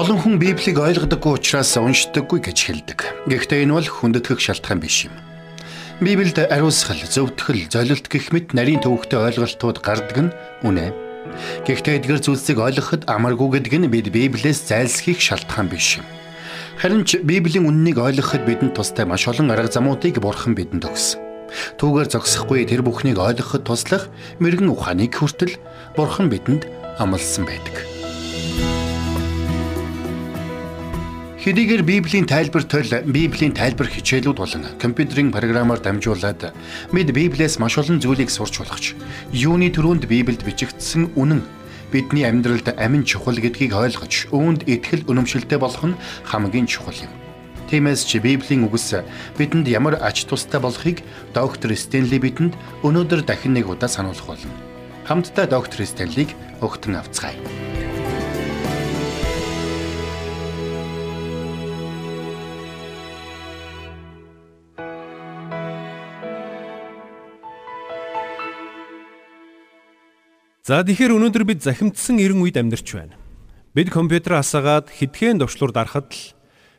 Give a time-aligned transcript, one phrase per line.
[0.00, 3.28] Олон хүн Библийг ойлгодоггүй учраас уншдаггүй гэж хэлдэг.
[3.28, 5.12] Гэхдээ энэ бол хүндэтгэх шалтгаан биш юм.
[6.00, 10.32] Библиэд ариусгал, зөвтгөл, золилт гэх мэт нарийн төвөгтэй ойлголтууд гардаг нь
[10.64, 10.96] үнэ.
[11.68, 16.08] Гэхдээ эдгээр зүйлсийг ойлгоход амаргүй гэдэг нь бид Библиэс зайлсхийх шалтгаан биш юм.
[16.80, 21.20] Харин ч Библийн үннийг ойлгоход бидэнд тустай маш олон арга замуудыг Бурхан бидэнд өгсөн.
[21.76, 24.08] Түүгээр зогсохгүй тэр бүхнийг ойлгоход туслах
[24.40, 25.60] мэрэгэн ухааныг хүртэл
[25.92, 26.64] Бурхан бидэнд
[26.96, 27.99] амласан байдаг.
[31.40, 36.52] Хэдийгээр Библийн тайлбар төл Библийн тайлбар хичээлүүд болон компьютерийн програмаар дамжуулаад
[36.92, 38.92] бид Библиэс маш олон зүйлийг сурч болгоч.
[39.32, 41.40] Юуны төрөнд Библиэд бичигдсэн үнэн
[41.88, 45.96] бидний амьдралд амин чухал гэдгийг ойлгож, үүнд итгэл үнэмшилтэй болох нь
[46.28, 47.12] хамгийн чухал юм.
[47.72, 49.00] Тиймээс чи Библийн үгс
[49.40, 51.00] бидэнд ямар ач тустай болохыг
[51.32, 52.52] доктор Стенли бидэнд
[52.84, 54.52] өнөөдөр дахин нэг удаа сануулах болно.
[55.08, 57.79] Хамтдаа доктор Стенлиг өгтөн авцгаая.
[70.70, 73.18] За тэгэхээр өнөөдөр бид захимдсан 90 үед амьдарч байна.
[73.74, 76.30] Бид компьютер асаагаад хэдхэн довшлуур дарахад л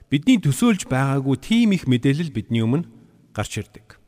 [0.07, 2.87] бидний төсөөлж байгаагүй тийм их мэдээлэл бидний өмнө
[3.35, 3.99] гарч ирдэг.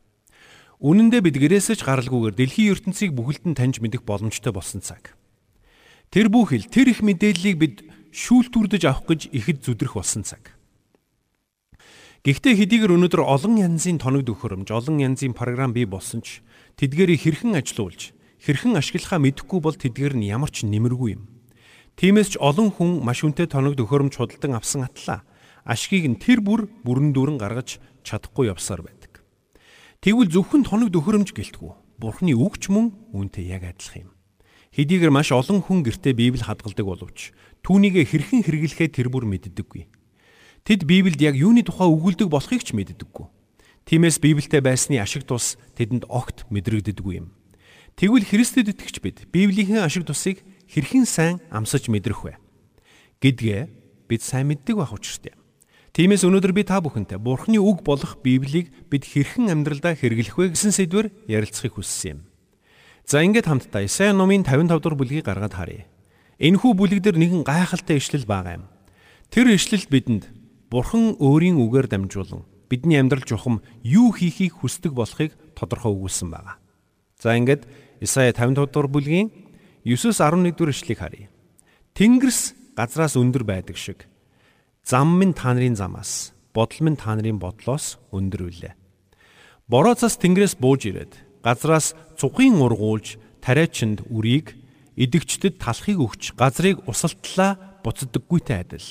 [0.79, 5.19] Үнэн дээр бид гэрээсэж гаралгүйгээр дэлхийн ертөнцийг бүхэлд нь таньж мэдэх боломжтой болсон цаг.
[6.15, 7.75] Тэр бүхэл тэр их мэдээллийг бид
[8.15, 10.55] шүүлтүрдэж авах гэж ихэд зүдрэх болсон цаг.
[12.23, 16.39] Гэхдээ хэдийгээр өнөөдөр олон янзын тоног төхөөрөмж, олон янзын програм бий болсон ч
[16.79, 21.31] тэдгээрийг хэрхэн ажилуулж хэрхэн ашиглахаа мэдэхгүй бол тэдгээр нь ямар ч нэмэргүй юм.
[21.95, 25.23] Тиймээс ч олон хүн маш үнэтэй тоног төхөөрөмж худалдан авсан атлаа
[25.63, 29.23] ашгийг нь тэр бүр бүрэн дүүрэн гаргаж чадахгүй явсаар байдаг.
[30.03, 31.71] Тэгвэл зөвхөн тоног төхөөрөмж гэлтгүү.
[32.03, 34.11] Бурхны үгч мөн үүнтэй яг адилхан юм.
[34.75, 37.31] Хэдийгээр маш олон хүн гэртээ Библи хадгалдаг боловч
[37.63, 39.87] түүнийг хэрхэн хэрэглэхээ тэр бүр мэддэггүй.
[40.67, 43.27] Тэд Библиэд яг юуны тухай өгүүлдэг болохыг ч мэддэггүй.
[43.87, 47.31] Тиймээс Библиэд байсны ашиг тус тэдэнд огт мэдрэгддэггүй юм.
[47.95, 52.33] Тэгвэл Христэд итгэж бид Библийн ашиг тусыг хэрхэн сайн амсаж мэдрэх вэ?
[53.23, 53.61] гэдгээ
[54.11, 55.31] бид сайн мэддэг байх учиртай.
[55.95, 60.75] Тиймээс өнөөдөр би та бүхэнтэй Бурхны үг болох Библийг бид хэрхэн амьдралдаа хэрэглэх вэ гэсэн
[60.75, 62.19] сэдвээр ярилцахыг хүссэн юм.
[63.07, 65.85] За ингээд хамтдаа Исая номын 55 дугаар бүлгийг гаргаад харъя.
[66.41, 68.65] Энэхүү бүлэг дээр нэгэн гайхалтай ишлэл байгаа юм.
[69.29, 70.23] Тэр ишлэлд бидэнд
[70.67, 76.57] Бурхан өөрийн үгээр дамжуулан бидний амьдрал жухам юу хийхийг хүсдэг болохыг тодорхой өгүүлсэн байна.
[77.23, 77.63] За ингээд
[78.03, 79.31] Исая 55 дугаар бүлгийн
[79.87, 81.27] 9-с 11 дугаар ишлэгийг харъя.
[81.95, 84.11] Тэнгэрс газраас өндөр байдаг шиг
[84.83, 88.75] зам минь та нарын замаас, бодол минь та нарын бодлоос өндөр үлээ.
[89.71, 94.59] Бороо цас тэнгэрээс бууж ирээд газраас цухын ургуулж тариачинд үрийг
[94.99, 98.89] идэгчдэд талхыг өгч газрыг усалтлаа буцдаггүйтэй адил.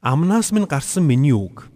[0.00, 1.68] Амнаас минь гарсан миний үг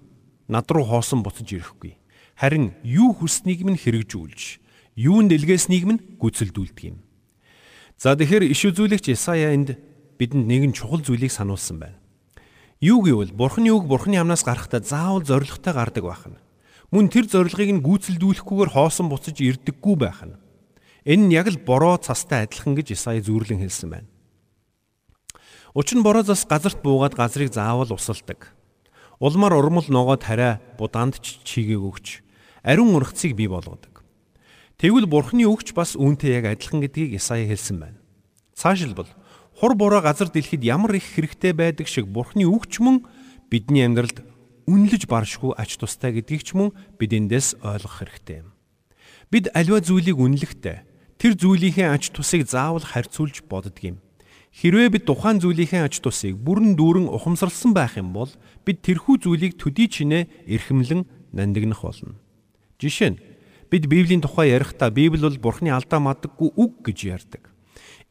[0.48, 2.00] над руу хоосон буцаж ирэхгүй.
[2.40, 4.61] Харин юу хүснийг минь хэрэгжүүлж
[4.96, 6.98] юунд илгээснийг нь гүйцэлдүүлдэг юм.
[7.96, 9.78] За тэгэхээр иш үзүүлэгч Исая энд
[10.18, 11.98] бидэнд нэгэн чухал зүйлийг сануулсан байна.
[12.82, 16.40] Юу гэвэл Бурхны үг Бурхны амнаас гарахдаа заавал зоригтой гардаг байх нь.
[16.90, 20.34] Мөн тэр зорилгыг нь гүйцэлдүүлэхгүйгээр хоосон буцаж ирдэггүй байх нь.
[21.06, 24.10] Энэ нь яг л бороо цастай адилхан гэж Исая зүүрлэн хэлсэн байна.
[25.78, 28.50] Учир нь бороо цас газарт буугаад газрыг заавал усалдаг.
[29.22, 32.06] Улмаар урмал ногоо тариа буданд чигээг өгч
[32.66, 33.91] ариун ургацыг бий болгодог.
[34.82, 38.02] Тэгвэл Бурхны өгч бас үүнтэй яг адилхан гэдгийг Исая хэлсэн байна.
[38.50, 39.06] Цаашилбал
[39.54, 43.06] хур буруу газар дэлхийд ямар их хэрэгтэй байдаг шиг Бурхны өгч мөн
[43.46, 44.26] бидний амьдралд
[44.66, 48.50] үнэлж баршгүй ач тустай гэдгийг ч мөн бид эндээс ойлгох хэрэгтэй юм.
[49.30, 50.78] Бид аливаа зүйлийг үнэлэхдээ
[51.14, 54.02] тэр зүйлийнхээ ач тусыг заавал харьцуулж боддог юм.
[54.50, 58.34] Хэрвээ бид тухайн зүйлийнхээ ач тусыг бүрэн дүүрэн ухамсарласан байх юм бол
[58.66, 62.18] бид тэрхүү зүйлийг төдий чинээ эрхэмлэн нандинах болно.
[62.82, 63.22] Жишээ нь
[63.72, 67.48] Бид Библийн тухай ярихдаа Библи бол Бурхны алдаа мадаггүй үг гэж ярьдаг.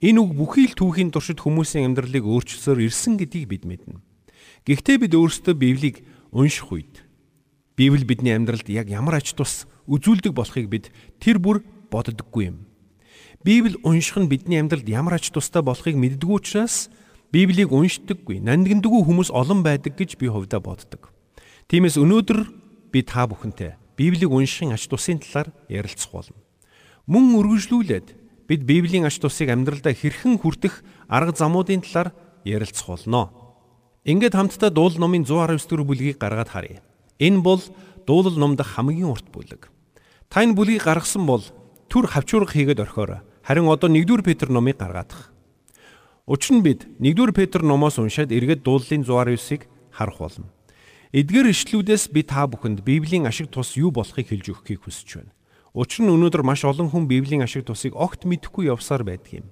[0.02, 4.02] Энэ үг бүхий л түүхийн туршид хүмүүсийн амьдралыг өөрчилсөөр ирсэн гэдгийг бид мэднэ.
[4.66, 6.02] Гэхдээ бид өөрсдөө Библийг
[6.34, 7.06] унших үед
[7.78, 10.90] Библи бидний амьдралд яг ямар ач тус үзүүлдэг болохыг бид
[11.22, 11.62] тэр бүр
[11.94, 12.66] боддоггүй юм.
[13.46, 16.90] Библи унших нь бидний амьдралд ямар ач тустай болохыг мэддэггүй учраас
[17.30, 21.14] Библийг уншдаггүй, нандиндгүй хүмүүс олон байдаг гэж би хувьдаа боддог.
[21.70, 22.50] Тиймээс өнөөдөр
[22.90, 26.38] би та бүхэнтэй Библийг уншихын ач тусын талаар ярилцах болно.
[27.08, 28.08] Мөн үргэлжлүүлээд
[28.48, 32.12] бид Библийн ач тусыг амьдралдаа хэрхэн хүртэх арга замуудын талаар
[32.44, 33.32] ярилцах болно.
[34.04, 36.82] Ингээд хамтдаа дуул номын 119 дэх бүлгийг гаргаад харъя.
[37.20, 37.62] Энэ бол
[38.08, 39.70] дуулал номдох хамгийн урт бүлэг.
[40.30, 41.44] Та энэ бүлгийг гаргасан бол
[41.88, 43.22] түр хавчуурга хийгээд орхиорой.
[43.44, 45.32] Харин одоо 1-р Петр номыг гаргаадах.
[46.26, 50.48] Учир нь бид 1-р Петр номоос уншаад эргээд дууллын 119-ыг харах болно.
[51.12, 55.36] Эдгээр ишлүүдээс би та бүхэнд Библийн ашиг тус юу болохыг хэлж өгөхийг хүсэж байна.
[55.76, 59.52] Учир нь өнөөдөр маш олон хүн Библийн ашиг тусыг огт мэдэхгүй явсаар байдаг юм.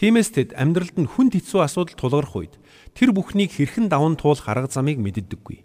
[0.00, 2.56] Тиймээс тэд амьдралд нь хүнд хэцүү асуудал тулгарх үед
[2.96, 5.60] тэр бүхнийг хэрхэн даван туулах арга замыг мэддэггүй.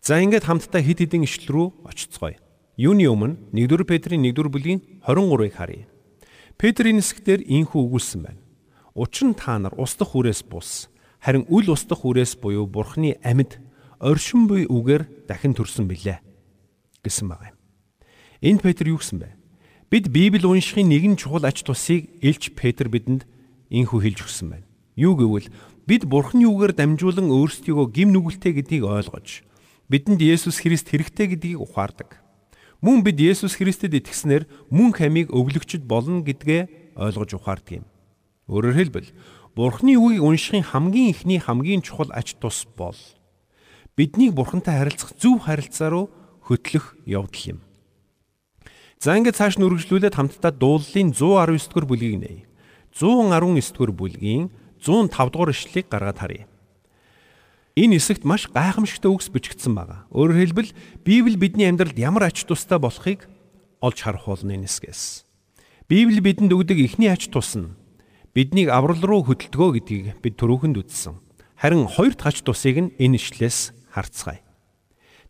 [0.00, 2.40] За ингээд хамтдаа хид хідэн ишлэл рүү очицгоё.
[2.80, 5.84] Юуны өмнө 1-р Петрийн 1-р бүлгийн 23-ыг харъя.
[6.56, 8.40] Петрийн хэсгээр инхүү өгүүлсэн байна.
[8.96, 10.88] Учир нь та нар устдах үрээс бус,
[11.20, 13.63] харин үл устдах үрээс буюу Бурхны амьд
[14.04, 16.20] оршин буй үгээр дахин төрсөн билээ
[17.00, 17.56] гэсэн байна.
[18.44, 19.32] Энд Петр юу гэсэн бэ?
[19.88, 23.24] Бид Библи уншихын нэгэн чухал ач тусыг Илч Петр бидэнд
[23.72, 24.68] инхүү хэлж өгсөн байна.
[24.92, 25.48] Юу гэвэл
[25.88, 29.40] бид Бурхны үгээр дамжуулан өөрсдийгөө гим нүгэлтэй гэдгийг ойлгож
[29.88, 32.20] бидэнд Есүс Христ хэрэгтэй гэдгийг ухаардаг.
[32.84, 37.86] Мөн бид Есүс Христэд итгэснээр мөн хамиг өвлөгчд болно гэдгээ ойлгож ухаардаг юм.
[38.52, 39.08] Өөрөөр хэлбэл
[39.56, 42.96] Бурхны үгийг уншихын хамгийн ихний хамгийн чухал ач тус бол
[43.96, 46.10] биднийг Бурхантай харилцах зөв харилцаа руу
[46.42, 47.58] хөтлөх явдал юм.
[48.98, 52.46] За ингээд цааш нь үргэлжлүүлээд хамтдаа дууллын 119 дугаар бүлгийг нээе.
[52.96, 54.44] 119 дугаар бүлгийн
[54.80, 56.46] 105 дугаар ишлэлийг гаргаад харъя.
[57.74, 60.06] Энэ хэсэгт маш гайхамшигтай үгс бичигдсэн байна.
[60.14, 60.70] Өөрөөр хэлбэл
[61.02, 63.26] Библи бидний амьдралд ямар ач тустай болохыг
[63.82, 65.26] олж харах болно энэ хэсгээс.
[65.90, 67.74] Библи бидэнд өгдөг эхний ач тус нь
[68.30, 71.18] биднийг аврал руу хөдөлтгөө гэдгийг бид түрүүхэнд үзсэн.
[71.58, 74.42] Харин хоёр дахь ач тусыг нь энэ ишлээс харцгаая.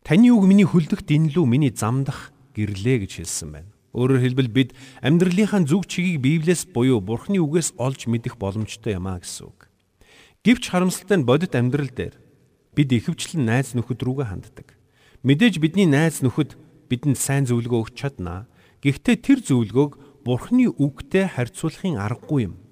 [0.00, 3.70] Таны үг миний хөлдөх дэнлүү миний замдах гэрлээ гэж хэлсэн байна.
[3.92, 4.70] Өөрөөр хэлбэл бид
[5.04, 9.70] амьдралынхаа зүг чигийг Библиэс буюу Бурхны үгээс олж мэдэх боломжтой юм а гэсэн үг.
[10.42, 12.16] Гэвч харамсалтай нь бодит амьдрал дээр
[12.74, 14.68] бид ихэвчлэн найз нөхөд рүүгээ ханддаг.
[15.22, 16.58] Мэдээж бидний найз нөхөд
[16.90, 18.50] бидэнд сайн зөвлөгөө өгч чадна.
[18.82, 22.63] Гэхдээ тэр зөвлөгөөг Бурхны үгтэй харьцуулахын аргагүй юм.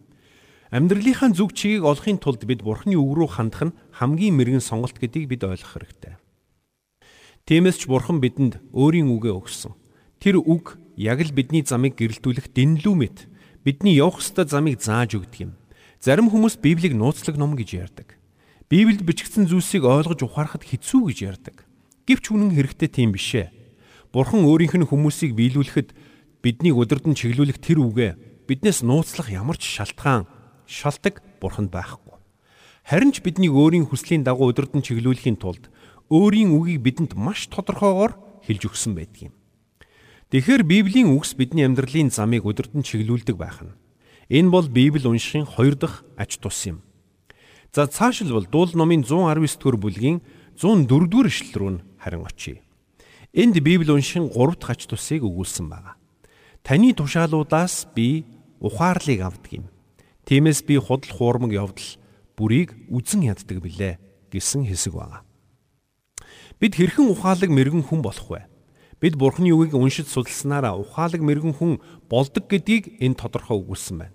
[0.72, 5.28] Амьдралынхаа зүг чигийг олохын тулд бид Бурхны үг рүү хандах нь хамгийн мэрэгэн сонголт гэдгийг
[5.28, 6.16] бид ойлгох хэрэгтэй.
[7.44, 9.76] Тиймээс ч Бурхан бидэнд өөрийн үгээ өгсөн.
[10.16, 13.28] Тэр үг яг л бидний замыг гэрэлтүүлэх дэнлүү мэт
[13.60, 15.52] бидний явах ёстой замыг зааж өгдөг юм.
[16.00, 18.16] Зарим хүмүүс Библийг нууцлаг ном гэж ярьдаг.
[18.72, 21.68] Библиэд бичигдсэн зүйлсийг ойлгож ухаарахад хэцүү гэж ярьдаг.
[22.08, 23.52] Гэвч үнэн хэрэгтэй тийм биш ээ.
[24.08, 25.92] Бурхан өөрийнх нь хүмүүсийг биелүүлэхэд
[26.40, 30.24] биднийг өдөрдөн чиглүүлэх тэр үгээ биднээс нууцлах ямар ч шалтгаан
[30.66, 32.18] шалтак бурханд байхгүй.
[32.84, 35.70] Харин ч бидний өөрийн хүслийн дагуу өдөрдөн чиглүүлэхийн тулд
[36.10, 39.34] өөрийн үгийг бидэнд маш тодорхойгоор хэлж өгсөн байдаг юм.
[40.32, 43.76] Тэгэхээр Библийн үгс бидний амьдралын замыг өдөртөн чиглүүлдэг байх нь.
[44.32, 46.80] Энэ бол Библи уншихын хоёр дахь ач тус юм.
[47.72, 50.18] За цаашилбал дуул номын 119 дугаар бүлгийн
[50.56, 52.64] 104 дугаар эшлэл рүү харин очие.
[53.32, 56.00] Энд Библи уншихын гурав дахь ач тусыг өгүүлсэн байна.
[56.64, 58.24] Таны тушаалуудаас би
[58.60, 59.66] ухаарлыг авдаг юм.
[60.26, 61.98] Тиймээс би худал хуурмаг явдал
[62.38, 63.98] бүрийг үзен яддаг билээ
[64.30, 65.26] гэсэн хэсэг байна.
[66.62, 68.46] Бид хэрхэн ухаалаг мэрэгэн хүн болох вэ?
[69.02, 74.14] Бид Бурхны үгийг уншиж судалснараа ухаалаг мэрэгэн хүн болдог гэдгийг энэ тодорхой өгүүлсэн байна.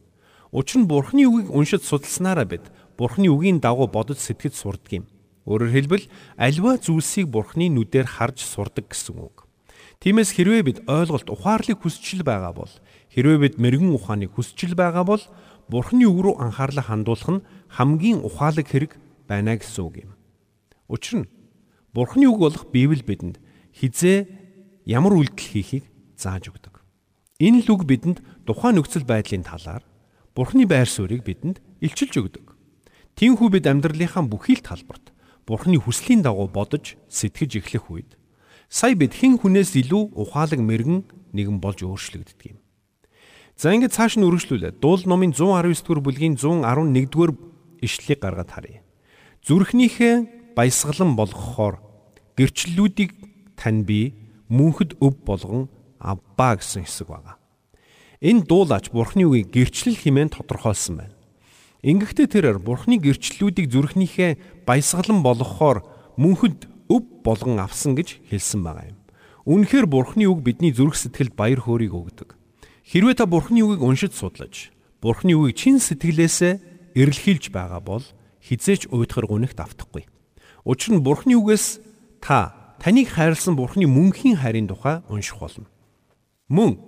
[0.56, 2.64] Учир нь Бурхны үгийг уншиж судалснараа бид
[2.96, 5.06] Бурхны үгийн дагуу бодож сэтгэж сурдаг юм.
[5.44, 6.08] Өөрөөр хэлбэл
[6.40, 9.44] альва зүйлсийг Бурхны нүдээр харж сурдаг гэсэн үг.
[10.00, 12.72] Тиймээс хэрвээ бид ойлголт ухаарлыг хүсчил байгаа бол
[13.12, 15.24] хэрвээ бид мэрэгэн ухааныг хүсчил байгаа бол
[15.68, 18.96] Бурхны үг рүү анхаарлаа хандуулах нь хамгийн ухаалаг хэрэг
[19.28, 20.12] байна гэсэн үг юм.
[20.88, 21.30] Учир нь
[21.92, 23.44] Бурхны үг болох Библи бидэнд
[23.76, 24.28] хизээ
[24.88, 26.80] ямар үйлдэл хийхийг зааж өгдөг.
[27.44, 29.84] Энэ л үг бидэнд тухайн нөхцөл байдлын талаар
[30.32, 32.56] Бурхны байр суурийг бидэнд илчилж өгдөг.
[33.20, 35.12] Тиймээс бид амьдралынхаа бүхий л талбарт
[35.44, 38.16] Бурхны хүслийн дагуу бодож сэтгэж эхлэх үед
[38.70, 41.00] сая бид хэн хүнээс илүү ухаалаг мэрэгэн
[41.34, 42.60] нэгэн болж өөрчлөгддөг юм.
[43.58, 44.78] За ингээд цааш нь үргэлжлүүлээ.
[44.78, 47.34] Дуул номын 119 дугаар бүлгийн 111 дугаар
[47.82, 48.86] ишлэлийг гаргаад харъя.
[49.42, 51.82] Зүрхнийхээ баясгалан болгохоор
[52.38, 53.18] гэрчлэлүүдийг
[53.58, 54.14] тань би
[54.54, 57.42] мөнхөд өв болгон авбаа гэсэн хэсэг байна.
[58.22, 61.18] Энэ дуулаач Бурхны үгийг гэрчлэл хэмээн тодорхойлсон байна.
[61.82, 65.82] Ингэхдээ тэрээр Бурхны гэрчлэлүүдийг зүрхнийхээ баясгалан болгохоор
[66.14, 69.02] мөнхөд өв болгон авсан гэж хэлсэн байгаа юм.
[69.50, 72.37] Үнэхээр Бурхны үг бидний зүрх сэтгэлд баяр хөөргийг өгдөг.
[72.88, 74.72] Хэрвээ та Бурхны үгийг уншиж судлаж,
[75.04, 78.06] Бурхны үгийг чин сэтгэлээсээ эрэлхийлж байгаа бол
[78.40, 80.08] хизээч уйдхар гүнэгт автахгүй.
[80.64, 81.84] Учир нь Бурхны үгээс
[82.24, 85.68] та таныг хайрлсан Бурхны мөнхийн хайрын тухай унших болно.
[86.48, 86.80] Мөн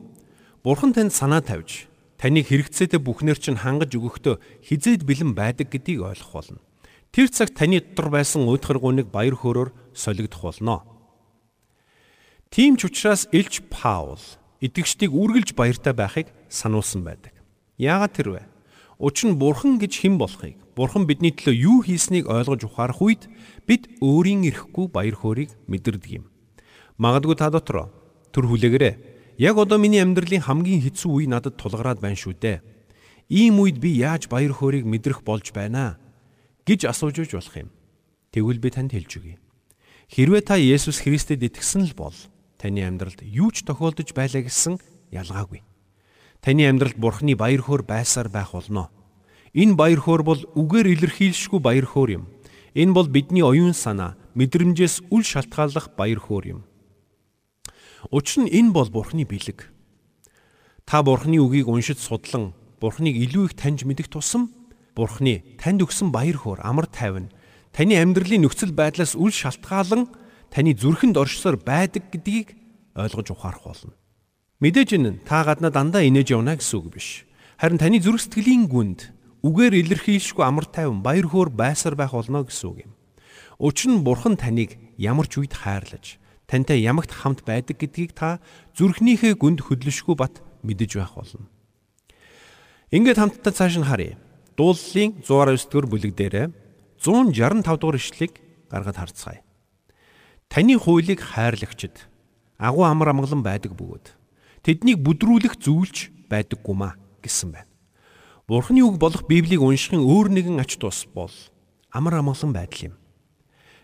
[0.63, 6.31] Бурхан танд санаа тавьж таныг хэрэгцээтэй бүхнэр чинь хангаж өгөхдөө хизээд бэлэн байдаг гэдгийг ойлгох
[6.31, 6.63] болно.
[7.11, 10.87] Тэр цагт таны дотор байсан уйдхаргууныг баяр хөөрөөр солигдох болно.
[12.47, 17.33] Тийм ч учраас Илч Паул итгэгчдийг үргэлж баяртай байхыг сануулсан байдаг.
[17.79, 18.41] Яагаад тэр вэ?
[18.99, 23.31] Учир нь бурхан гэж хэн болохыг, бурхан бидний төлөө юу хийснийг ойлгож ухаарах үед
[23.63, 26.25] бид өөрийн эрэхгүй баяр хөөргийг мэдэрдэг юм.
[26.99, 27.87] Магадгүй та дотор
[28.35, 28.95] төр хүлээгээрэй.
[29.39, 32.59] Яг одоо миний амьдралын хамгийн хэцүү үе надад тулгараад байна шүү дээ.
[33.31, 35.95] Ийм үед би яаж баяр хөөргийг мэдрэх болж байна
[36.67, 37.71] гэж асууж үж болох юм.
[38.35, 39.39] Тэгвэл би танд хэлж өгье.
[40.11, 42.17] Хэрвээ та Есүс Христэд итгэсэн л бол
[42.59, 44.77] таны амьдралд юу ч тохиолдож байлаа гэсэн
[45.15, 45.63] ялгаагүй.
[46.43, 48.91] Таны амьдралд Бурхны баяр хөөр байсаар байх болно.
[49.55, 52.23] Энэ баяр хөөр бол үгээр илэрхийлшгүй баяр хөөр юм.
[52.75, 56.59] Энэ бол бидний оюун санаа, мэдрэмжээс үл шалтгааллах баяр хөөр юм.
[58.11, 59.71] Учир нь энэ бол Бурхны бэлэг.
[60.85, 64.51] Та Бурхны үгийг уншиж судлан Бурхныг илүү их таньж мэдэх тусам
[64.95, 67.31] Бурхны танд өгсөн баяр хөөр, амар тайван
[67.75, 70.07] таны амьдралын нөхцөл байдлаас үл шалтгаалan
[70.49, 72.57] таны зүрхэнд оршсоор байдаг гэдгийг
[72.97, 73.93] ойлгож ухаарах болно.
[74.59, 77.23] Мэдээж энэ та гадна дандаа инээж явна гэсэн үг биш.
[77.55, 79.15] Харин таны зүрх сэтгэлийн гүнд
[79.45, 82.91] үгээр илэрхийлшгүй амар тайван баяр хөөр байсаар байх болно гэсэн үг юм.
[83.55, 88.43] Учир нь бурхан таныг ямар ч үед хайрлаж, тантай ямагт хамт байдаг гэдгийг та
[88.75, 91.47] зүрхнийхээ гүнд хөдлөшгүй бат мэдэж байх болно.
[92.91, 94.19] Ингээд хамтдаа цааш нь харъя.
[94.59, 96.51] Дууллын 119 дугаар бүлэг дээр
[96.99, 99.39] 165 дугаар ишлэгийг гаргад харцгаая.
[100.49, 102.09] Таны хуулийг хайрлагчд
[102.57, 104.17] агуу амар амгалан байдаг бөгөөд
[104.65, 107.69] тэднийг бүдрүүлэх зүйлч байдаггүй маа гэсэн байна.
[108.49, 111.29] Бурхны үг болох Библийг уншихын өөр нэгэн ач тус бол
[111.93, 112.95] амар амгалан байдал юм.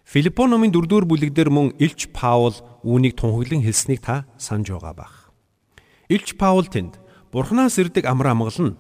[0.10, 5.16] Филиппо номын 4-р бүлэг дээр мөн Илч Паул үүнийг тунхаглан хэлснийг та санаж байгаа бах.
[6.10, 6.98] Илч Паул тэнд
[7.30, 8.74] Бурханаас ирдэг амар амгалан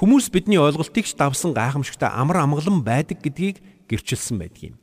[0.00, 3.60] хүмүүс бидний ойлголтыг ч давсан гайхамшигтай амар амгалан байдаг гэдгийг
[3.92, 4.76] гэрчилсэн байдаг юм.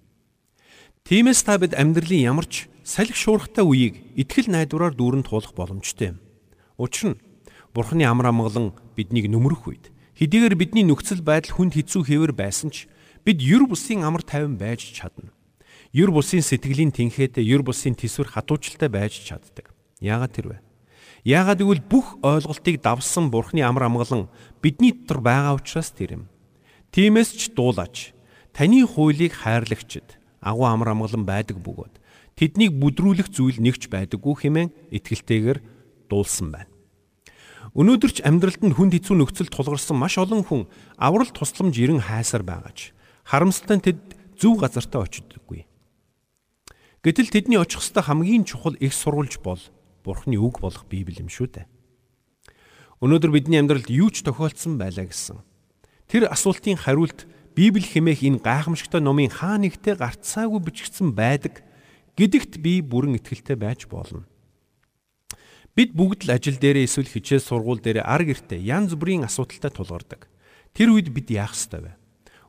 [1.07, 6.19] Тиймээс та бид амьдралын ямар ч салхи шуурхтай үеийг итгэл найдвараар дүүрэн туулах боломжтой юм.
[6.75, 7.21] Учир нь
[7.71, 9.87] Бурхны амар амгалан биднийг нүмерх үед
[10.19, 12.91] хэдийгээр бидний нөхцөл байдал хүнд хэцүү хэвээр байсан ч
[13.23, 15.31] бид юр бусын амар тайван байж чадна.
[15.95, 19.71] Юр бусын сэтгэлийн тэнхээтэй юр бусын төсвөр хатуучилтай байж чаддаг.
[20.03, 20.59] Яагаад тэрвэ?
[21.23, 24.27] Яагаад гэвэл бүх ойлголтыг давсан Бурхны амар амгалан
[24.59, 26.23] бидний дотор байгаа учраас тэр юм.
[26.91, 28.11] Тиймээс ч дуулаач.
[28.51, 31.93] Таны хуулийг хайрлагчд агуу амар амгалан байдаг бөгөөд
[32.37, 35.59] тэднийг бүдрүүлэх зүйл нэгч байдаггүй хэмээн итгэлтэйгээр
[36.09, 36.71] дуулсан байна.
[37.77, 42.45] Өнөөдөр ч амьдралд нь хүнд хэцүү нөхцөл тулгарсан маш олон хүн аврал тусламж ирэн хайсаар
[42.45, 42.93] байгаач
[43.27, 43.99] харамсалтай тэд
[44.39, 45.67] зөв газартаа очидоггүй.
[47.03, 49.61] Гэтэл тэдний очих ёстой хамгийн чухал их сурвалж бол
[50.03, 51.67] Бурхны үг болох Библи юм шүү дээ.
[53.03, 55.43] Өнөөдөр бидний амьдралд юу ч тохиолдсон байлаа гэсэн.
[56.07, 57.27] Тэр асуултын хариулт
[57.57, 61.65] Библи хэмээх энэ гайхамшигтай номын хаа нэгтээ гарцаагүй бичигдсэн байдаг
[62.13, 64.29] гэдэгт би бүрэн итгэлтэй байж болно.
[65.73, 70.29] Бид бүгд л ажил дээрээ эсвэл хичээл сургууль дээрээ ар гэртээ янз бүрийн асуудалтай тулгардаг.
[70.77, 71.91] Тэр үед бид яах ёстой вэ?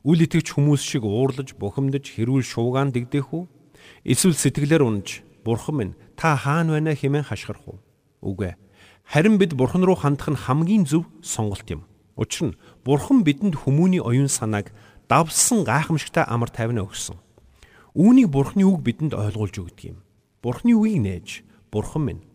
[0.05, 3.49] Үл итгэж хүмүүс шиг уурлаж, бухимдаж, хэрүүл шуугаан дэгдэх үү?
[4.05, 7.81] Эсвэл сэтгэлээр унаж, бурхан минь та хаана байна хэмээн хашгирах уу?
[8.21, 8.61] Үгүй ээ.
[9.09, 11.89] Харин бид бурхан руу хандах нь хамгийн зөв сонголт юм.
[12.13, 14.69] Учир нь бурхан бидэнд хүмүүний оюун санааг
[15.09, 17.17] давсан гайхамшигтай амар тайвнаа өгсөн.
[17.97, 19.97] Үүнийг бурханы үг бидэнд ойлгуулж өгдөг юм.
[20.45, 21.27] Бурханы үгийг нээж,
[21.73, 22.29] бурхан минь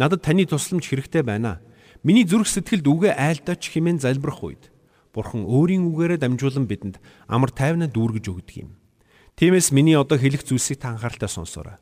[0.00, 1.60] Надад таны тусламж хэрэгтэй байна.
[2.00, 4.72] Миний зүрх сэтгэлд үгээ айлдаач хэмээн залбирах үед
[5.12, 6.96] Бурхан өөрийн үгээрээ дамжуулан бидэнд
[7.28, 8.80] амар тайвнаа дүүргэж өгдөг юм.
[9.36, 11.76] Тиймээс миний одоо хэлэх зүйлсийг та анхааралтай сонсоорой.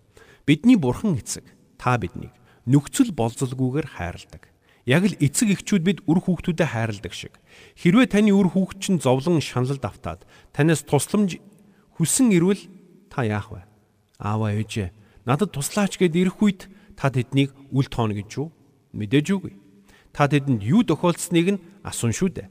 [0.50, 1.46] Бидний Бурхан эцэг
[1.78, 2.34] та биднийг
[2.66, 4.50] нөхцөл болзолгүйгээр хайрладаг.
[4.88, 7.36] Яг л эцэг эхчүүд бид үр хүүхдүүдэд хайрладаг шиг.
[7.76, 10.24] Хэрвээ таны үр хүүхд чинь зовлон шаналд автаад
[10.56, 11.36] танаас тусламж
[12.00, 12.64] хүсэн ирвэл
[13.12, 13.68] та яах вэ?
[14.16, 14.96] Ааваа ээжээ
[15.28, 18.48] надад туслаач гэд ирэх үед та тэднийг үл тооно гэж юу?
[18.96, 19.60] Мэдээж үгүй.
[20.16, 22.48] Та тэдэнд юу тохиолдсныг нь асуун шүү дээ.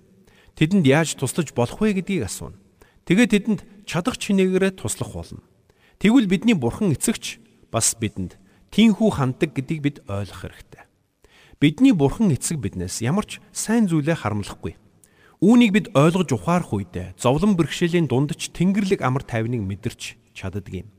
[0.53, 2.61] Тэдэнд яаж туслаж болох вэ гэдгийг асууна.
[3.09, 5.41] Тэгээ тэдэнд чадах чинээгээрээ туслах болно.
[5.97, 7.41] Тэгвэл бидний бурхан эцэгч
[7.73, 8.37] бас бидэнд
[8.69, 10.86] тийхүү ханддаг гэдгийг бид ойлгох хэрэгтэй.
[11.57, 14.77] Бидний бурхан эцэг биднээс ямар ч сайн зүйлээ харамлахгүй.
[15.41, 20.93] Үүнийг бид ойлгож ухаарах үедээ зовлон бэрхшээлийн дунд ч тэнгэрлэг амар тайвныг мэдэрч чаддаг юм.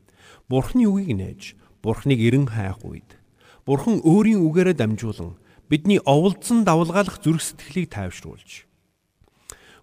[0.51, 1.41] Бурхны үгийг нээж,
[1.79, 3.15] Бурхныг эрен хайх үед
[3.63, 5.39] Бурхан өөрийн үгээрээ дамжуулан
[5.71, 8.67] бидний оволдсон давлгаалах зүрх сэтгэлийг тайвшруулж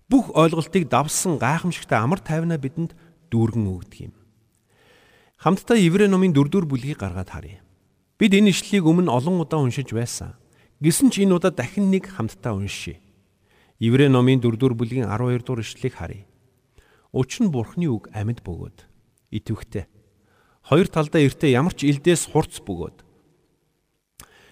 [0.09, 2.95] бүх ойлголтыг давсан гайхамшигтай амар тайвнаа бидэнд
[3.31, 4.15] дүүргэн өгдөг юм.
[5.41, 7.61] Хамтдаа Еврей номын 4-р бүлгийг гаргаад харъя.
[8.19, 10.39] Бид энэ ишлэлийг өмнө олон удаа уншиж байсан.
[10.81, 13.01] Гэсэн ч энэ удаа дахин нэг хамтдаа уншийе.
[13.81, 16.25] Еврей номын 4-р бүлгийн 12 дугаар ишлэлийг харъя.
[17.13, 18.85] Учир нь Бурхны үг амьд бөгөөд
[19.33, 19.89] итвэхтэй.
[20.69, 23.07] Хоёр талдаа эртээ ямар ч илдээс хурц бөгөөд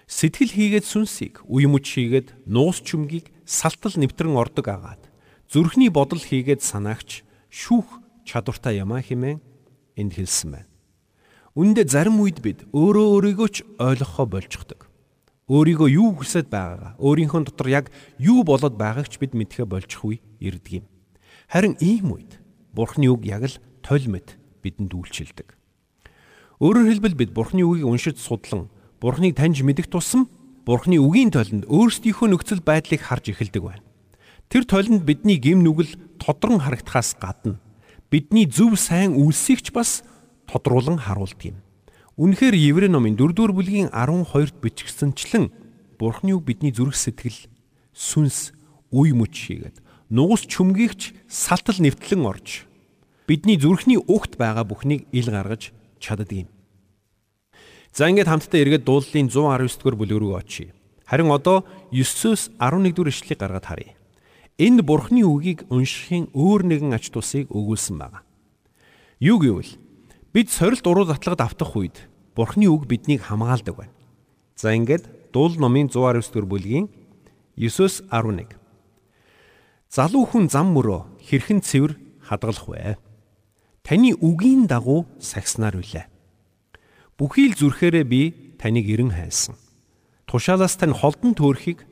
[0.05, 5.01] Сэтгэл хийгээд сүнсийг, үе мөч хийгээд нуус чүмгийг салтал нэвтрэн ордог агаад
[5.49, 7.89] зүрхний бодол хийгээд санаагч шүүх
[8.21, 9.41] чадвартай ямаа хэмээн
[9.97, 10.69] энд хэлсэн байна.
[11.57, 14.84] Үндэ зарим үед бид өөрөө өөрийгөө ч ойлгохоо болчихдог.
[15.45, 17.85] Өөрийгөө юу хүсэж байгаагаа, өөрийнхөө дотор яг
[18.17, 20.85] юу болоод байгааг ч бид мэдхэ болчих үе ирдэг юм.
[21.45, 22.41] Харин ийм үед
[22.73, 25.53] Бурхны үг яг л толь мэт бидэнд үйлчилдэг.
[26.57, 30.33] Өөрөөр хэлбэл бид Бурхны үгийг уншиж судлан Бурхныг таньж мэдэх тусам
[30.65, 33.85] Бурхны үгийн толинд өөрсдийнхөө нөхцөл байдлыг харж эхэлдэг байна.
[34.49, 37.61] Тэр толинд бидний гим нүгэл тодрон харагдахаас гадна
[38.09, 40.01] бидний зөв сайн үйлсийг ч бас
[40.49, 41.64] тодруулан харуулдаг юм.
[42.15, 45.51] Үнэхээр Еврей номын 4-р бүлгийн 12-т бичгдсэнчлэн
[45.99, 47.51] Бурхны үг бидний зүрх сэтгэл
[47.91, 48.55] сүнс
[48.95, 52.63] үе мөч хийгээд нугас чүмгийгч салтал нэвтлэн орж
[53.27, 56.47] бидний зүрхний угт байгаа бүхнийг ил гаргаж чаддаг юм.
[57.91, 60.71] За ингээд хамтдаа эргээд дууллын 119 дугаар бүлэг рүү очие.
[61.03, 63.99] Харин одоо 9-өөс 11 дугаар ишлэгийг гаргаад харъя.
[64.55, 68.23] Энд Бурхны үгийг уншихын өөр нэгэн ач тусыг өгүүлсэн байна.
[69.19, 69.83] Юу гэвэл
[70.35, 71.95] бид сорилт уруу затлагад автах үед
[72.35, 73.95] Бурхны үг биднийг хамгаалдаг байна.
[74.59, 76.91] За ингээд дуул номын 119 дугаар бүлгийн
[77.55, 78.59] 9-өөс 11
[79.87, 82.99] Залуу хүн зам мөрөө хэрхэн цэвэр хадгалах вэ?
[83.79, 86.03] Таны үгийн дагуу сагснаар үлээ.
[87.15, 88.21] Бүхий л зүрхээрээ би
[88.59, 89.55] таныг эрен хайсан.
[90.27, 91.87] Тушаалаас тань холдон төөрхийг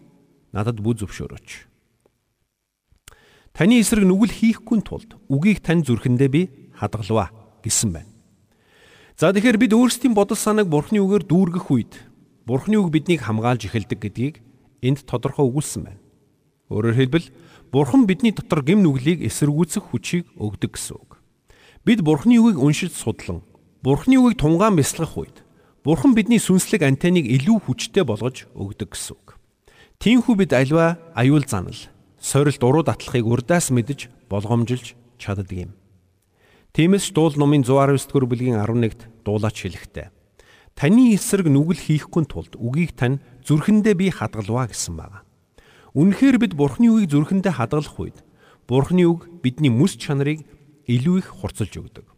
[0.52, 1.50] надад бүү зөвшөөрөөч.
[3.56, 6.42] Таны эсрэг нүгэл хийхгүй тулд үгийг тань зүрхэндээ би
[6.76, 7.32] хадгалваа
[7.64, 8.13] гэсэн байна.
[9.14, 11.94] За тэгэхээр бид өөрсдийн бодол санааг Бурхны үгээр дүүргэх үед
[12.50, 14.36] Бурхны үг биднийг хамгаалж эхэлдэг гэдгийг
[14.82, 16.02] энд тодорхой өгүүлсэн байна.
[16.74, 17.28] Өөрөөр хэлбэл
[17.70, 21.22] Бурхан бидний дотор гим нүглийг эсэргүүцэх хүчийг өгдөг гэсэн үг.
[21.86, 23.46] Бид Бурхны үгийг уншиж судлан
[23.86, 25.38] Бурхны үгийг тунгаан бясалгах үед
[25.86, 29.38] Бурхан бидний сүнслэг антеныг илүү хүчтэй болгож өгдөг гэсэн үг.
[30.02, 31.78] Тиймээс бид альва аюул занал,
[32.18, 35.72] сорилт уруу датлахыг урдаас мэдж болгоомжилж чаддаг юм.
[36.74, 40.10] Тиймээс дуул номын 119 дугаар бүлгийн 11-д дуулаач хэлэхдээ
[40.74, 45.22] Таны эсрэг нүгэл хийхгүй тулд үгийг тань зүрхэндээ би хадгалваа гэсэн байна.
[45.94, 48.18] Үнэхээр бид Бурхны үгийг зүрхэндээ хадгалах үед
[48.66, 50.42] Бурхны үг бидний мэс чанарыг
[50.90, 52.10] илүү их хурцлж өгдөг.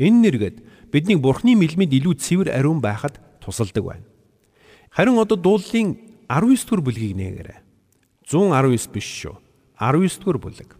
[0.00, 0.56] Энэ нэргээд
[0.88, 4.08] бидний Бурхны мэлмид илүү цэвэр ариун байхад тусалдаг байна.
[4.88, 7.60] Харин одоо дууллын 19 дугаар бүлгийг нээгээрэй.
[8.24, 9.36] 119 биш шүү.
[9.76, 10.79] 19 дугаар бүлэг.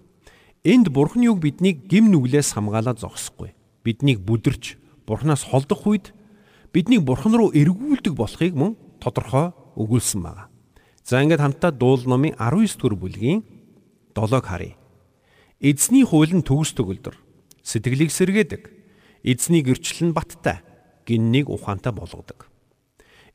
[0.60, 3.56] Энд Бурхны үг биднийг гим нүглээс хамгаалаад зогсохгүй.
[3.80, 4.76] Биднийг бүдэрч
[5.08, 6.12] Бурханаас холдох үед
[6.68, 10.52] биднийг Бурхан руу эргүүлдэг болохыг мөн тодорхой өгүүлсэн байна.
[11.00, 13.40] За ингээд хамтдаа дуул номын 19 дугаар бүлгийн
[14.12, 14.76] 7-г харъя.
[15.64, 17.16] Эзний хууль нь төгс төгөлдөр
[17.64, 18.68] сэтгэлийг сэргээдэг.
[19.24, 20.60] Эзний гэрчлэл нь баттай,
[21.08, 22.52] гиннийг ухаантай болгодог.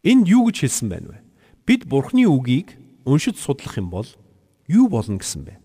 [0.05, 1.17] Энд юу гэж хэлсэн байна вэ?
[1.65, 4.05] Бид Бурхны үгийг уншиж судлах юм бол
[4.69, 5.64] юу болно гэсэн бэ?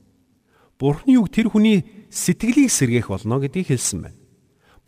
[0.81, 4.19] Бурхны үг тэр хүний сэтгэлийг сэргээх болно гэдгийг хэлсэн байна.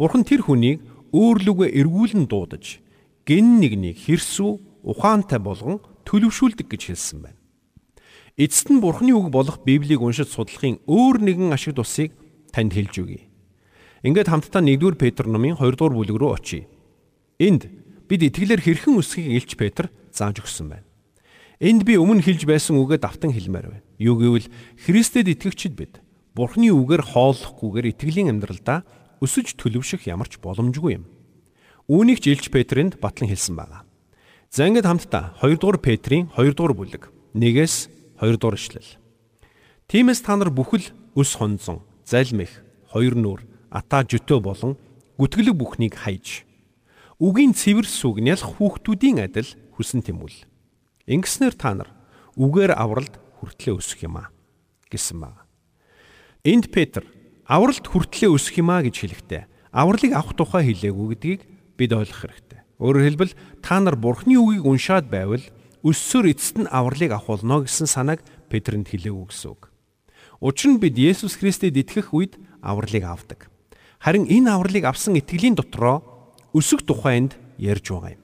[0.01, 0.81] Бурхан тэр хүнийг
[1.13, 2.81] өөрлөгөө эргүүлэн дуудаж
[3.29, 7.39] гин нэгнийг хэрсүү ухаантай болгон төлөвшүүлдэг гэж хэлсэн байна.
[8.41, 12.17] Эцэст нь Бурхны үг болох Библийг уншиж судлахын өөр нэгэн ашиг тусыг
[12.57, 13.29] танд хэлж өгье.
[14.01, 16.65] Ингээд хамтдаа 1-р Петр номын 2-р бүлэг рүү очие.
[17.37, 17.69] Энд
[18.09, 20.89] бид итгэлээр хэрхэн өсөхийг Илч Петр зааж өгсөн байна.
[21.63, 23.87] Энд би өмнө хэлж байсан үгээ давтан хэлмээр байна.
[24.03, 24.51] Юу гэвэл
[24.83, 26.03] Христэд итгэгчид бид
[26.35, 28.83] Бурхны үгээр хооллохгүйгээр итгэлийн амьдралдаа
[29.23, 31.07] өсөж төлөвшөх ямарч боломжгүй юм.
[31.87, 33.87] Үүнийг ч Илч Петрэнд батлан хэлсэн байна.
[34.51, 37.87] За ингээд хамтдаа 2 дугаар Петрийн 2 дугаар бүлэг 1-ээс
[38.19, 38.99] 2 дугаар ишлэл.
[39.87, 42.51] Тиймээс та нар бүхэл өс хонзон, залмих,
[42.91, 44.75] хоёр нүур, ата жөтөө болон
[45.15, 46.43] гүтгэлэг бүхнийг хайж
[47.23, 49.47] үгийн цэвэр сүг нялх хүүхдүүдийн адил
[49.79, 50.52] хүсэн тэмүүл.
[51.13, 51.91] Ингэснээр та нар
[52.41, 54.33] үгээр авралд хүртлээ өсөх юм а
[54.89, 55.45] гэсэн баг.
[56.41, 57.05] Энд Петр
[57.45, 59.43] авралд хүртлээ өсөх юм а гэж хэлэхдээ
[59.77, 61.41] авралыг авах тухай хэлээгүй гэдгийг
[61.77, 62.61] бид ойлгох хэрэгтэй.
[62.81, 65.45] Өөрөөр хэлбэл та нар Бурхны үгийг уншаад байвал
[65.85, 69.69] өссөөр эцэст нь авралыг авах болно гэсэн санааг Петрэнд хэлээгүй гэсэн үг.
[70.41, 73.53] Учир нь бид Есүс Христэд итгэх үед авралыг авдаг.
[74.01, 76.03] Харин энэ авралыг авсан итгэлийн дотроо
[76.57, 78.23] өсөх тухайд ярьж байгаа юм.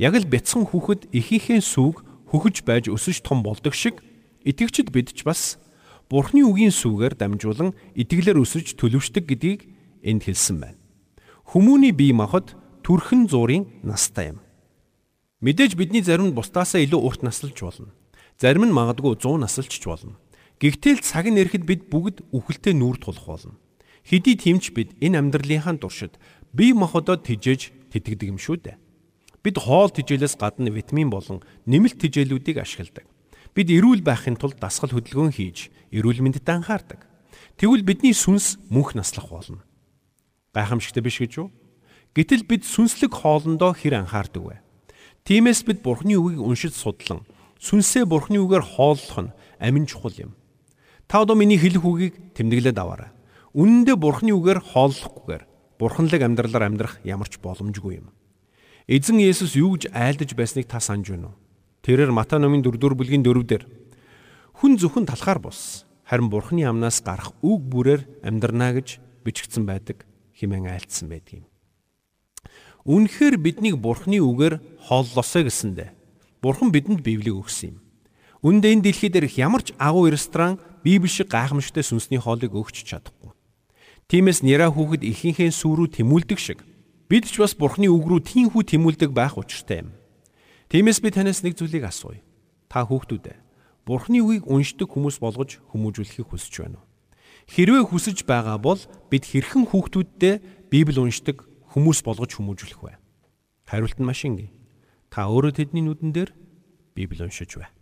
[0.00, 3.98] Яг л бяцхан хүүхэд эхийнхээ сүг хөхөж байж өсөж том болдог шиг
[4.46, 5.58] итгэгчд бид ч бас
[6.10, 9.60] Бурхны үгийн сүгээр дамжуулан итгэлээр өсөж төлөвшдөг гэдгийг
[10.02, 10.78] энд хэлсэн байна.
[11.54, 14.42] Хүмүүний бие махбод төрхөн зуурын настай юм.
[15.38, 17.94] Мэдээж бидний зарим нь бусдаасаа илүү урт наслж болно.
[18.42, 20.18] Зарим нь магадгүй 100 наслж болно.
[20.58, 23.54] Гэхдээ л цаг нь ирэхэд бид бүгд үхэлтэй нүүр тулах болно.
[24.02, 26.18] Хэдий тэмч бид энэ амьдралынхаа туршид
[26.50, 28.76] бие махбодод тижээж тэтгэдэг юм шүү дээ.
[29.40, 33.08] Бид хоол тижээлээс гадна витамин болон нэмэлт тижээлүүдийг ашигладаг.
[33.56, 37.08] Бид эрүүл байхын тулд дасгал хөдөлгөөн хийж эрүүл мэндэд анхаардаг.
[37.56, 39.64] Тэгвэл бидний сүнс мөнх наслах болно.
[40.52, 41.48] Гайхамшигтай биш гэж юу?
[42.12, 44.56] Гэтэл бид сүнслэг хоолндоо хэр анхаардаг вэ?
[45.24, 47.24] Тиймээс бид Бурхны үгийг уншиж судлан
[47.60, 50.32] сүнсээ Бурхны үгээр хооллох нь амин чухал юм.
[51.06, 53.12] Та одоо миний хэлэх үгийг тэмдэглээд аваарай.
[53.52, 55.42] Үнэндээ Бурхны үгээр хооллохгүйгээр
[55.76, 58.08] бурханлаг амьдралаар амьдрах ямар ч боломжгүй юм.
[58.88, 61.38] Эзэн Есүс юу гэж айлдаж байсныг та санаж байна уу?
[61.84, 63.64] Тэрээр Матай номын 4-р бүлгийн 4-дэр
[64.60, 70.04] хүн зөвхөн талхаар бус харин бурхны амнаас гарах үг бүрээр амьдрнаа гэж бичигдсэн байдаг
[70.36, 71.46] хэмээн айлтсан байдаг юм.
[72.84, 75.92] Үнэхээр биднийг бурхны үгээр хооллосоо гэсэндэ
[76.40, 77.78] бурхан бидэнд Библийг өгсөн юм.
[78.40, 83.36] Үндэ энэ дэлхий дээрх ямар ч агуу ресторан Библи шиг гайхамшигтай сүнсний хоолыг өгч чадахгүй.
[84.08, 86.64] Тиймээс Нера хүүхэд ихийнхээ сүрүү тэмүүлдэг шиг
[87.10, 89.90] бид ч бас бурхны үг рүү тийхүү тэмүүлдэг байх учиртай юм.
[90.70, 92.22] Тиймээс би танаас нэг зүйлийг асууя.
[92.70, 93.50] Та хүүхдүүд
[93.90, 96.86] Бурхны үгийг уншдаг хүмүүс болгож хүмүүжүүлэхийг хүсэж байна уу?
[97.50, 98.78] Хэрвээ хүсэж байгаа бол
[99.10, 101.42] бид хэрхэн хүүхдүүддээ Библи уншдаг
[101.74, 102.94] хүмүүс болгож хүмүүжүүлэх вэ?
[103.66, 104.54] Хариулт нь маш энгийн.
[105.10, 106.30] Та өөрөө тэдний нүдэн дээр
[106.94, 107.72] Библи уншиж бай.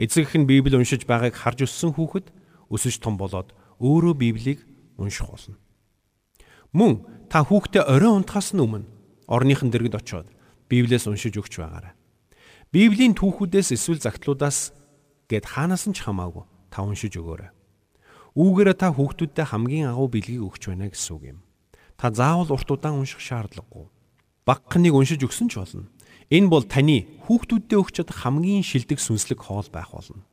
[0.00, 2.32] Эцэг эх нь Библи уншиж байгааг харж өссөн хүүхэд
[2.72, 4.64] өсөж том болоод өөрөө Библийг
[4.96, 5.60] унших болно.
[6.74, 8.84] Мөн та хүүхдээ орой унтахаас өмнө
[9.30, 10.28] орныхон дэргэд очиод
[10.66, 11.94] Библиэс уншиж өгч байгаарай.
[12.74, 14.74] Библийн түүхүүдээс эсвэл загтлуудаас
[15.30, 16.42] гэд хаанаас нь ч хамаагүй
[16.74, 17.54] та уншиж өгөөрэй.
[18.34, 21.38] Үүгээрээ та хүүхдүүдтэй хамгийн агуу бэлгийг өгч байна гэсэн үг юм.
[21.94, 23.86] Та заавал урт удаан унших шаардлагагүй.
[24.42, 25.86] Багхныг уншиж өгсөн ч болно.
[26.34, 30.26] Энэ бол таны хүүхдүүддээ өгч чадах хамгийн шилдэг сүнслэг хоол байх болно.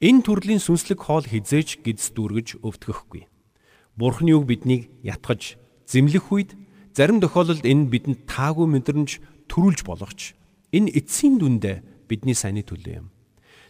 [0.00, 3.28] Энэ төрлийн сүнслэг хоол хизээч гидс дүүргэж өвдгөхгүй.
[3.96, 6.50] Бурхны үг биднийг ятгаж, зэмлэх үед
[6.92, 9.10] зарим тохиолдолд энэ бидэнд таагүй мэдрэмж
[9.46, 10.34] төрүүлж болохч
[10.74, 13.08] энэ эцсийн дүндээ бидний сайнны төлөө юм.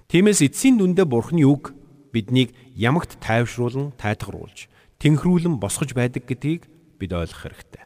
[0.09, 1.76] Тиймээс эцсийн дүндээ Бурхны үг
[2.14, 4.70] биднийг ямагт тайвшруулан тайтгаруулж,
[5.02, 6.64] тэнхрүүлэн босгож байдаг гэдгийг
[6.96, 7.85] бид ойлгох хэрэгтэй.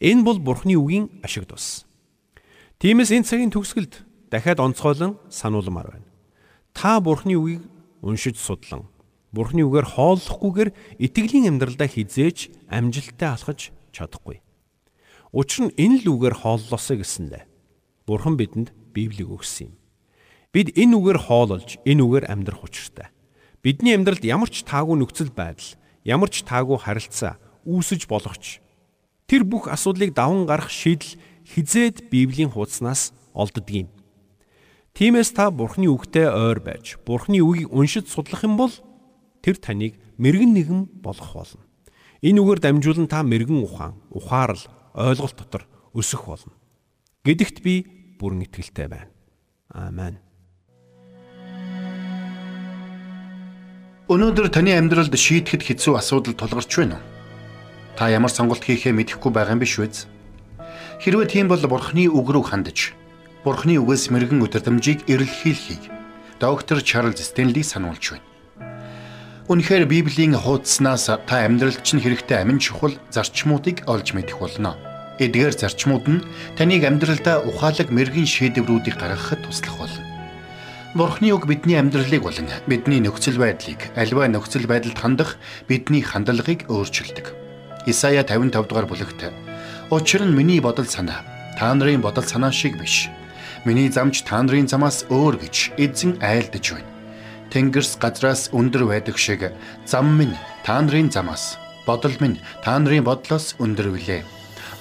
[0.00, 1.88] Энэ бол Бурхны үгийн ашиг тус.
[2.82, 6.08] Тиймээс энэ цагийн төгсгөлд дахиад онцгойлон сануулмаар байна.
[6.76, 7.64] Та Бурхны үгийг
[8.04, 8.84] уншиж судлан
[9.36, 13.60] Бурхны үгээр хооллохгүйгээр итгэлийн амьдралдаа хизээж амжилттай алхаж
[13.92, 14.40] чадахгүй.
[15.36, 17.44] Учир нь энэ л үгээр хооллосоо гэсэндэ
[18.08, 19.74] Бурхан бидэнд Библийг өгсөн юм.
[20.56, 23.12] Бид энэ үгээр хоололж, энэ үгээр амьдрах учиртай.
[23.60, 27.36] Бидний амьдралд ямар ч таагүй нөхцөл байдал, ямар ч таагүй харилцаа
[27.68, 28.64] үүсэж болохч
[29.26, 33.90] тэр бүх асуудлыг даван гарах шийдэл хизээд Библийн хуудаснаас олддгийм.
[34.94, 38.72] Тиймээс та Бурхны үгтэй ойр байж, Бурхны үгийг уншиж судлах юм бол
[39.46, 41.62] тэр таныг мэрэгэн нэгэн болгох болно.
[42.18, 44.58] Энэ үгээр дамжуулан та мэрэгэн ухаан, ухаарл,
[44.98, 45.62] ойлголт дотор
[45.94, 46.50] өсөх болно.
[47.22, 47.86] Гэдэгт би
[48.18, 49.06] бүрэн итгэлтэй байна.
[49.70, 50.18] Аамен.
[54.10, 57.04] Өнөөдөр таны амьдралд шийдэхэд хэцүү асуудал тулгарч байна уу?
[57.94, 60.10] Та ямар сонголт хийхээ мэдэхгүй байгаа юм биш үү?
[61.06, 62.94] Хэрвээ тийм бол Бурхны үг рүү хандаж,
[63.46, 65.90] Бурхны үгээс мэрэгэн өдөрдмжийг эрэлхийлхийг
[66.38, 68.35] доктор Чарлз Стенли сануулж байна.
[69.46, 74.74] Үнэхээр Библийн хуудаснаас та амьдралд чинь хэрэгтэй амин чухал зарчмуудыг олж мэдэх болно.
[75.22, 76.26] Эдгээр зарчмууд нь
[76.58, 80.02] таныг амьдралдаа ухаалаг мэрэгэн шийдвэрүүдийг гаргахад туслах болно.
[80.98, 85.38] Бурхны үг бидний амьдралыг болон бидний нөхцөл байдлыг альва нөхцөл байдалд хандах
[85.70, 87.30] бидний хандлагыг өөрчилдөг.
[87.86, 89.30] Исая 55 дугаар бүлэгт
[89.94, 91.22] Учир нь миний бодол санаа
[91.54, 93.06] та нарын бодол санаа шиг биш.
[93.62, 96.95] Миний замч та нарын замаас өөр гэж эзэн айлдаж байна.
[97.52, 99.52] Тэнгэрс газраас өндөр байдаг шиг
[99.86, 104.22] зам минь та нарын замаас бодол минь та нарын бодлоос өндөр билээ.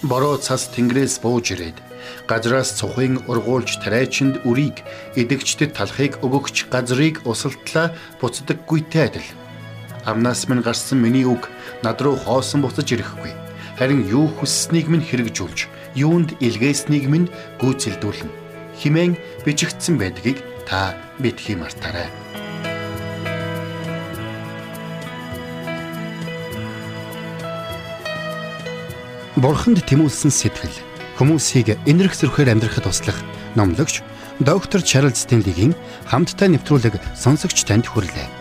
[0.01, 1.78] Бороо цас тэнгэрээс бууж ирээд
[2.28, 4.82] газраас цухын ургуулж тариачинд үрийг
[5.15, 9.30] эдэгчдэд талахыг өгөгч газрыг усалтлаа буцдаггүйтэй адил.
[10.06, 11.49] Амнаас минь гарсан миний үг
[11.82, 13.34] над руу хоосон буцаж ирэхгүй.
[13.78, 18.32] Харин юу хүсснийг минь хэрэгжүүлж, юунд илгээснийг минь гүйцэлдүүлнэ.
[18.80, 22.24] Химэн бичигдсэн байдгийг та битгий мартаарай.
[29.36, 30.71] Бурханд тэмүүлсэн сэтгэл
[31.19, 33.19] хүмүүсийг энэрх зөрхөөр амьдрахад туслах
[33.60, 34.00] номлогч
[34.39, 35.76] доктор Чарлз Стенлигийн
[36.08, 38.32] хамттай нэвтрүүлэг сонсогч танд хүрэлээ.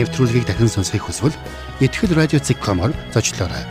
[0.00, 1.36] Нэвтрүүлгийг дахин сонсохыг хүсвэл
[1.84, 3.64] ихтгэл радиоцик.com-оор зочлоорой.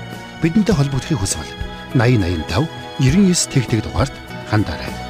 [0.46, 1.50] Бидэнтэй холбогдохыг хүсвэл
[1.98, 2.70] 8085
[3.02, 4.14] 99 тэгтэг дугаард
[4.54, 5.07] хандаарай.